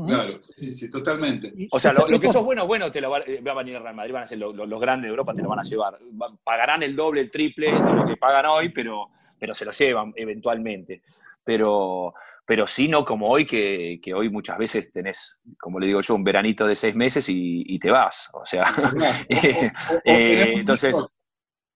[0.07, 1.53] Claro, sí, sí, totalmente.
[1.71, 3.77] O sea, lo, lo que sos bueno, bueno, te lo va, eh, va a venir
[3.77, 5.61] el Real Madrid, van a ser lo- lo- los grandes de Europa, te lo van
[5.61, 5.95] a llevar.
[6.21, 9.09] Va- Pagarán el doble, el triple de lo que pagan hoy, pero,
[9.39, 11.03] pero se lo llevan eventualmente.
[11.45, 12.13] Pero,
[12.45, 16.15] pero sí, no como hoy, que, que hoy muchas veces tenés, como le digo yo,
[16.15, 18.29] un veranito de seis meses y, y te vas.
[18.35, 18.67] O sea,
[19.29, 20.95] eh, O- o- o eh, entonces,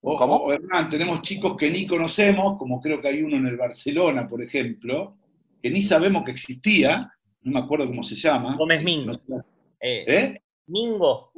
[0.03, 0.37] ¿Cómo?
[0.37, 4.29] o, Hernán, tenemos chicos que ni conocemos, como creo que hay uno en el Barcelona,
[4.29, 5.17] por ejemplo,
[5.63, 7.11] que ni sabemos que existía,
[7.43, 8.57] no me acuerdo cómo se llama.
[8.57, 9.13] Gómez Mingo.
[9.81, 10.43] Eh, ¿Eh?
[10.67, 11.33] Mingo.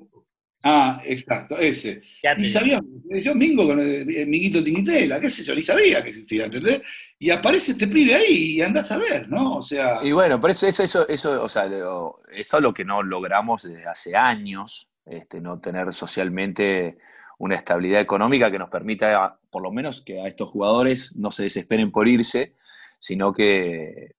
[0.66, 2.00] Ah, exacto, ese.
[2.22, 2.80] ya Ni te- sabía,
[3.22, 6.80] yo Mingo con el, el Miguito Tinitela, qué sé yo, ni sabía que existía, ¿entendés?
[7.18, 9.56] Y aparece este pibe ahí y andás a ver, ¿no?
[9.56, 12.72] O sea, Y bueno, pero eso, eso, eso, eso, o sea, lo- eso es lo
[12.72, 16.96] que no logramos desde hace años, este, no tener socialmente
[17.38, 21.42] una estabilidad económica que nos permita, por lo menos, que a estos jugadores no se
[21.42, 22.54] desesperen por irse,
[22.98, 24.14] sino que,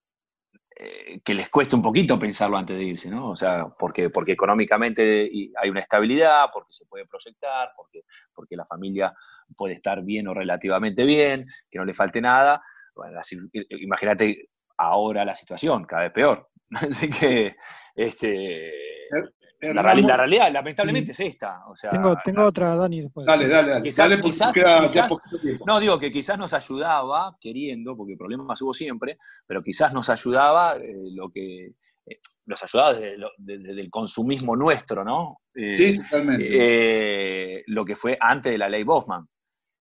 [0.78, 3.30] eh, que les cueste un poquito pensarlo antes de irse, ¿no?
[3.30, 8.66] O sea, porque, porque económicamente hay una estabilidad, porque se puede proyectar, porque, porque la
[8.66, 9.14] familia
[9.56, 12.62] puede estar bien o relativamente bien, que no le falte nada.
[12.96, 13.20] Bueno,
[13.70, 16.50] imagínate ahora la situación, cada vez peor.
[16.72, 17.56] Así que
[17.96, 18.74] este,
[19.62, 21.68] la, Hernán, reali- la realidad, lamentablemente, es esta.
[21.68, 23.26] O sea, Tengo, tengo otra, Dani, después.
[23.26, 23.84] Dale, dale, dale.
[23.84, 25.66] Quizás- dale porque quizás- queda- quizás- queda poquito tiempo.
[25.68, 30.78] No, digo que quizás nos ayudaba, queriendo, porque problemas hubo siempre, pero quizás nos ayudaba
[30.78, 31.74] eh, lo que.
[32.08, 35.40] eh, nos ayudaba desde, lo- desde el consumismo nuestro, ¿no?
[35.56, 36.48] Eh, Sí, totalmente.
[37.60, 39.28] eh, lo que fue antes de la ley Bosman.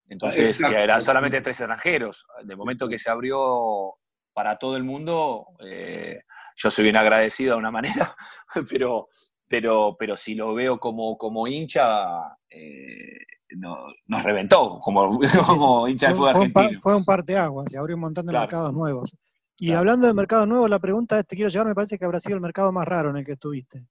[0.08, 2.26] Entonces, que eran solamente tres extranjeros.
[2.44, 3.94] De momento que se abrió
[4.32, 6.20] para todo el mundo, eh,
[6.56, 8.14] yo soy bien agradecido de una manera,
[8.70, 9.08] pero,
[9.48, 13.18] pero, pero si lo veo como, como hincha, eh,
[13.56, 15.18] no- nos reventó, como,
[15.58, 16.80] como hincha de fútbol fue un pa- argentino.
[16.80, 18.46] fue un parteaguas, se abrió un montón de Claro.
[18.46, 19.16] mercados nuevos.
[19.58, 19.80] Y Claro.
[19.80, 22.34] hablando de mercados nuevos, la pregunta es, te quiero llevar, me parece que habrá sido
[22.34, 23.86] el mercado más raro en el que estuviste.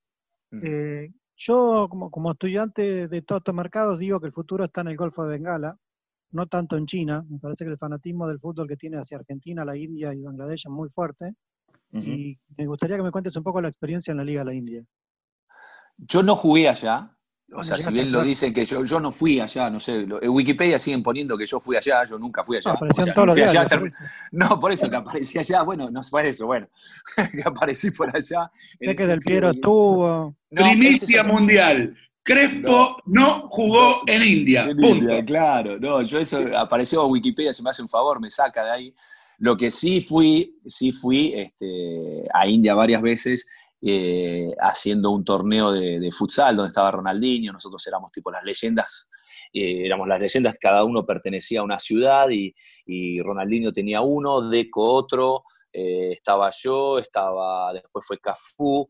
[0.51, 0.59] Mm.
[0.65, 4.89] Eh, yo, como, como estudiante de todos estos mercados, digo que el futuro está en
[4.89, 5.77] el Golfo de Bengala,
[6.31, 7.23] no tanto en China.
[7.29, 10.63] Me parece que el fanatismo del fútbol que tiene hacia Argentina, la India y Bangladesh
[10.65, 11.33] es muy fuerte.
[11.91, 14.53] Y me gustaría que me cuentes un poco la experiencia en la Liga de la
[14.55, 14.83] India.
[15.97, 17.09] Yo no jugué allá.
[17.51, 20.07] O No sea, si bien lo dicen que yo, yo no fui allá, no sé,
[20.07, 22.71] lo- en Wikipedia siguen poniendo que yo fui allá, yo nunca fui allá.
[22.71, 23.97] No, apareció O en sea, todos los allá, term- por eso.
[24.31, 26.67] No, por eso que aparecí allá, bueno, no es por eso, bueno,
[27.31, 28.49] que aparecí por allá.
[28.79, 30.35] Sé el que Del Piero estuvo.
[30.49, 31.95] No, es Primicia mundial.
[32.23, 34.63] Crespo no, jugó en India.
[34.63, 34.95] En punto.
[34.95, 38.63] India, claro, no, yo eso apareció en Wikipedia, se me hace un favor, me saca
[38.65, 38.95] de ahí.
[39.39, 43.47] Lo que sí fui, sí fui este, a India varias veces
[43.85, 49.09] eh, haciendo un torneo de, futsal donde estaba Ronaldinho, nosotros éramos tipo las leyendas,
[49.51, 52.53] eh, éramos las leyendas, cada uno pertenecía a una ciudad y,
[53.21, 55.43] Ronaldinho tenía uno, Deco otro,
[55.73, 58.87] eh, estaba yo, estaba, después fue Cafú,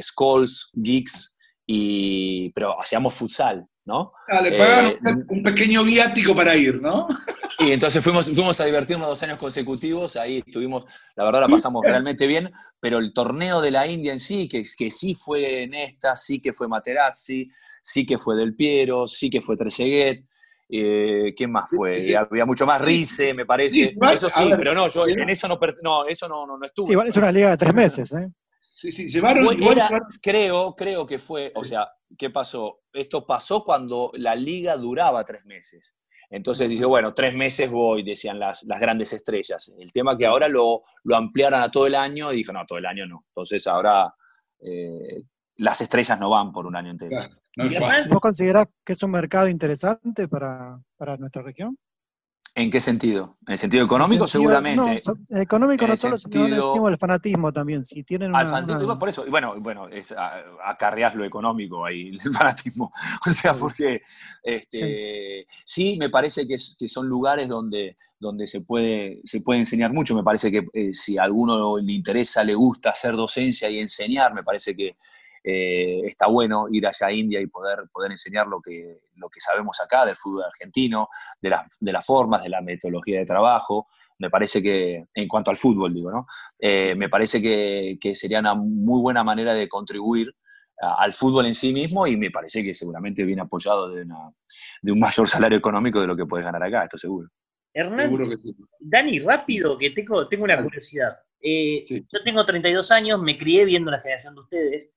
[0.00, 4.12] Scholes, Giggs, y, pero hacíamos futsal, ¿no?
[4.28, 7.08] Ah, le pagaron Eh, un- pequeño viático para ir, ¿no?
[7.60, 10.84] Y entonces fuimos, fuimos a divertirnos dos años consecutivos, ahí estuvimos,
[11.16, 14.62] la verdad la pasamos realmente bien, pero el torneo de la India en sí, que,
[14.76, 17.50] que sí fue Nesta, sí que fue Materazzi,
[17.82, 20.24] sí que fue Del Piero, sí que fue Trezeguet,
[20.68, 21.98] eh, ¿quién más fue?
[21.98, 22.14] Sí.
[22.14, 25.28] Había mucho más Rice, me parece, Sí, igual, eso sí, ver, pero no, yo en
[25.28, 26.86] eso no, no, eso no, no, no estuve.
[26.86, 28.28] Sí, igual es una liga de tres meses, ¿eh?
[28.70, 29.44] Sí, sí, llevaron.
[29.44, 29.90] Fue- igual- era-
[30.22, 32.80] creo, creo que fue, o sea, ¿qué pasó?
[32.92, 35.94] Esto pasó cuando la liga duraba tres meses.
[36.30, 39.74] Entonces dije, bueno, tres meses voy, decían las, las grandes estrellas.
[39.78, 42.78] El tema que ahora lo, lo ampliaron a todo el año y dije, no, todo
[42.78, 43.24] el año no.
[43.28, 44.12] Entonces ahora
[44.60, 45.22] eh,
[45.56, 47.10] las estrellas no van por un año entero.
[47.10, 48.10] Claro, no.
[48.10, 51.78] ¿Vos considerás que es un mercado interesante para, para nuestra región?
[52.60, 53.36] ¿En qué sentido?
[53.46, 54.24] ¿En el sentido económico?
[54.24, 55.02] En sentido- Seguramente.
[55.28, 57.84] No, económico En no el solo, sino en el sentido- sentido fanatismo también.
[57.84, 61.24] Si tienen una, Al fanatismo, una- por eso, y bueno, bueno, es, a- acarreás lo
[61.24, 62.90] económico ahí, el fanatismo.
[63.26, 64.02] O sea, porque
[64.42, 65.96] este, sí.
[65.98, 70.16] me parece que, es- que son lugares donde, donde se, puede, se puede enseñar mucho.
[70.16, 74.34] Me parece que eh, si a alguno le interesa, le gusta hacer docencia y enseñar,
[74.34, 74.96] me parece que
[75.44, 79.40] eh, está bueno ir allá a India y poder, poder enseñar lo que, lo que
[79.40, 81.08] sabemos acá del fútbol argentino,
[81.40, 83.86] de, las de las formas, de la metodología de trabajo.
[84.18, 86.26] Me parece que, en cuanto al fútbol, digo, ¿no?
[86.58, 90.34] Eh, me parece que, que sería una muy buena manera de contribuir
[90.80, 94.32] a- al fútbol en sí mismo y me parece que seguramente viene apoyado de, una-
[94.82, 97.28] de un mayor salario económico de lo que puedes ganar acá, esto seguro.
[97.72, 98.56] Hernán, Seguro que sí.
[98.80, 101.16] Dani, rápido, que tengo, tengo una curiosidad.
[101.40, 102.04] Eh, Sí.
[102.12, 104.90] Yo tengo 32 años, me crié viendo la generación de ustedes,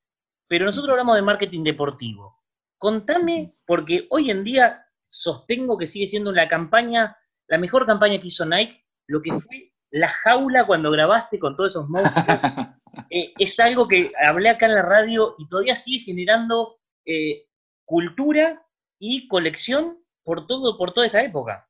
[0.52, 2.44] pero nosotros hablamos de marketing deportivo.
[2.78, 7.16] Contame, porque hoy en día sostengo que sigue siendo la campaña
[7.48, 11.72] la mejor campaña que hizo Nike, lo que fue la jaula cuando grabaste con todos
[11.72, 12.26] esos monstruos,
[13.10, 17.46] eh, es algo que hablé acá en la radio y todavía sigue generando eh,
[17.86, 18.62] cultura
[19.00, 21.66] y colección por todo, por toda esa época.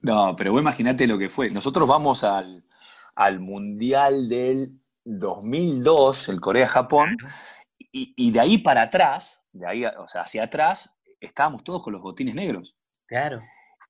[0.00, 1.50] No, pero vos imaginate lo que fue.
[1.50, 2.64] Nosotros vamos al,
[3.14, 4.72] al Mundial del
[5.04, 7.16] 2002, el Corea-Japón,
[7.92, 11.92] y, y de ahí para atrás, de ahí, o sea, hacia atrás, estábamos todos con
[11.92, 12.74] los botines negros.
[13.06, 13.40] Claro.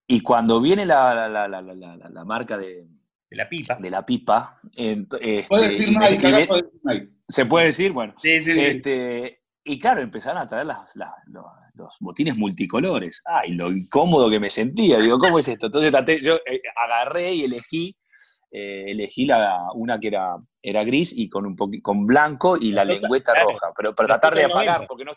[0.06, 2.86] Y cuando viene la, la- la- la- la- la- la marca de,
[3.30, 3.76] De la pipa.
[3.80, 7.08] de la pipa, eh, este, Puedes decir Nike, acá puedes decir Nike.
[7.28, 8.60] se puede decir, bueno, Sí, sí, sí.
[8.60, 13.22] este, y claro, empezaron a traer las- las- los, los botines multicolores.
[13.24, 14.98] Ay, lo incómodo que me sentía.
[14.98, 15.66] Digo, ¿cómo es esto?
[15.66, 17.96] Entonces traté- yo eh, agarré y elegí,
[18.52, 20.28] eh, elegí la, una que era,
[20.60, 23.72] era gris y con un con blanco y la lengüeta roja.
[23.76, 24.86] Pero para tratar de apagar, 90.
[24.88, 25.12] porque no.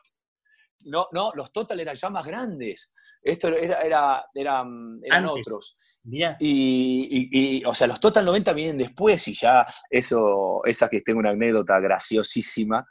[0.87, 2.93] No, no, los total eran ya más grandes.
[3.19, 5.41] Esto era, era, eran, eran Antes.
[5.41, 5.99] otros.
[6.39, 11.01] Y, y- y, o sea, los Total 90 vienen después y ya eso, esa que
[11.01, 12.85] tengo una anécdota graciosísima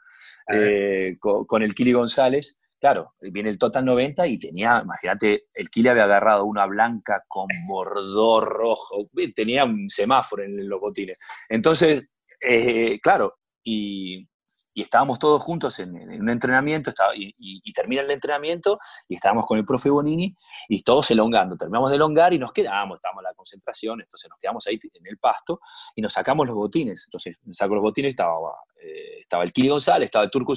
[0.52, 2.60] eh, con, con el Kili González.
[2.84, 7.46] Claro, viene el Total 90 y tenía, imagínate, el Kili había agarrado una blanca con
[7.66, 11.16] bordó rojo, tenía un semáforo en los botines.
[11.48, 12.06] Entonces,
[12.46, 14.28] eh, claro, y,
[14.74, 19.56] estábamos todos juntos en, un entrenamiento, estaba, y, y- termina el entrenamiento, y estábamos con
[19.56, 20.36] el profe Bonini,
[20.68, 21.56] y todos elongando.
[21.56, 25.06] Terminamos de elongar y nos quedamos, estábamos en la concentración, entonces nos quedamos ahí en
[25.06, 25.58] el pasto
[25.94, 27.04] y nos sacamos los botines.
[27.06, 28.34] Entonces, saco los botines, estaba,
[28.78, 30.54] eh, estaba el Kili González, estaba el Turco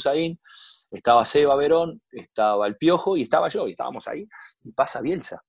[0.91, 4.27] estaba Seba Verón, estaba el Piojo y estaba yo, y estábamos ahí,
[4.63, 5.43] y pasa Bielsa.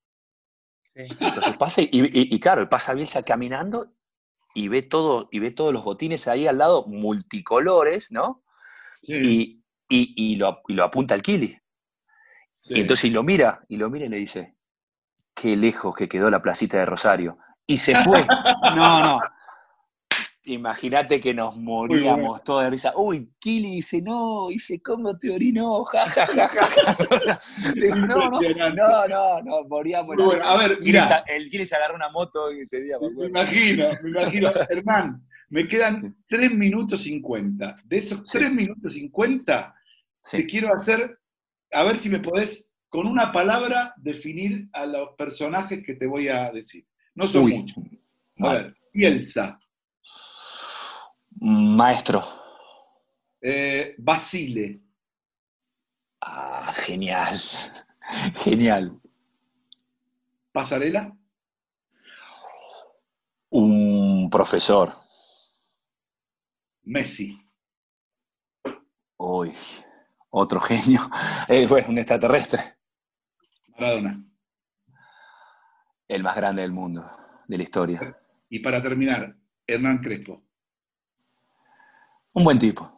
[0.83, 1.03] Sí.
[1.20, 3.92] Entonces pasa, y, y- y claro, pasa Bielsa caminando
[4.55, 8.42] y ve, todo, y ve todos los botines ahí al lado, multicolores, ¿no?
[9.03, 11.57] Sí, Y, y- y lo, y lo apunta al Kili.
[12.59, 12.79] sí.
[12.79, 14.57] Y entonces y lo mira, y lo mira y le dice,
[15.35, 17.38] qué lejos que quedó la placita de Rosario.
[17.66, 18.27] Y se fue.
[18.74, 19.20] No, no.
[20.53, 22.95] Imagínate que nos moríamos todos de risa.
[22.97, 25.85] Uy, Kili dice, no, dice, ¿cómo te orinó?
[25.93, 26.69] Ja, ja, ja, ja,
[28.09, 30.17] no, no, no, no, no, moríamos.
[30.17, 30.43] bueno.
[30.45, 34.11] A ver, sa- el Kili se agarró una moto y ese día, me imagino, me
[34.11, 34.51] imagino.
[34.71, 37.77] Hernán, me quedan 3 minutos 50.
[37.85, 38.39] De esos Sí.
[38.39, 39.75] 3 minutos 50,
[40.23, 40.39] Sí.
[40.39, 41.19] te quiero hacer,
[41.73, 46.29] a ver si me podés, con una palabra, definir a los personajes que te voy
[46.29, 46.87] a decir.
[47.15, 47.55] No son Uy.
[47.59, 47.77] muchos.
[48.39, 48.63] A Vale.
[48.63, 49.59] ver, Bielsa,
[51.40, 52.24] Maestro.
[53.40, 54.81] eh, Basile,
[56.20, 57.38] Ah, genial.
[58.42, 59.01] Genial.
[60.53, 61.14] Pasarela,
[63.51, 64.92] Un profesor.
[66.83, 67.38] Messi,
[69.18, 69.55] Uy,
[70.31, 71.09] otro genio.
[71.48, 72.77] Eh, bueno, un extraterrestre.
[73.68, 74.18] Maradona.
[76.09, 77.09] El más grande del mundo,
[77.46, 78.18] de la historia.
[78.51, 79.35] Y para terminar,
[79.66, 80.42] Hernán Crespo.
[82.33, 82.91] Un buen tipo,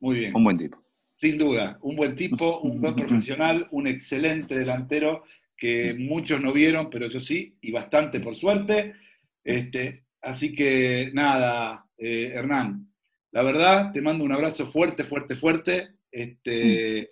[0.00, 0.34] Muy bien.
[0.36, 0.82] un buen tipo.
[1.12, 5.24] Sin duda, un buen tipo, un buen profesional, un excelente delantero
[5.56, 8.94] que muchos no vieron, pero yo sí, y bastante por suerte.
[9.42, 12.92] Este, así que nada, eh, Hernán,
[13.32, 15.88] la verdad, te mando un abrazo fuerte, fuerte, fuerte.
[16.10, 17.10] Este,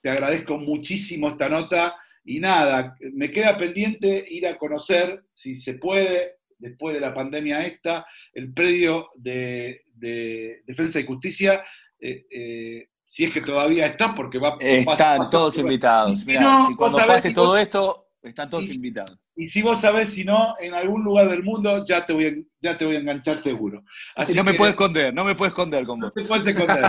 [0.00, 5.74] te agradezco muchísimo esta nota y nada, me queda pendiente ir a conocer, si se
[5.74, 11.64] puede, después de la pandemia esta, el predio de, de Defensa y Justicia.
[12.00, 16.18] eh, eh, si es que todavía está, porque va Están todos invitados.
[16.20, 19.16] Si Mirá, no, si cuando pase si todo vos- esto, están todos y- invitados.
[19.38, 22.32] Y si vos sabés, si no, en algún lugar del mundo ya te voy a,
[22.58, 23.84] ya te voy a enganchar seguro.
[24.16, 26.14] Así no me puedo esconder, no me puedo esconder con no vos.
[26.14, 26.84] te puedes esconder.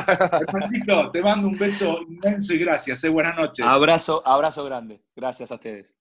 [0.48, 3.04] Hermancito, te mando un beso inmenso y gracias.
[3.04, 3.66] eh, buenas noches.
[3.66, 5.04] Abrazo, abrazo grande.
[5.14, 5.98] Gracias a ustedes.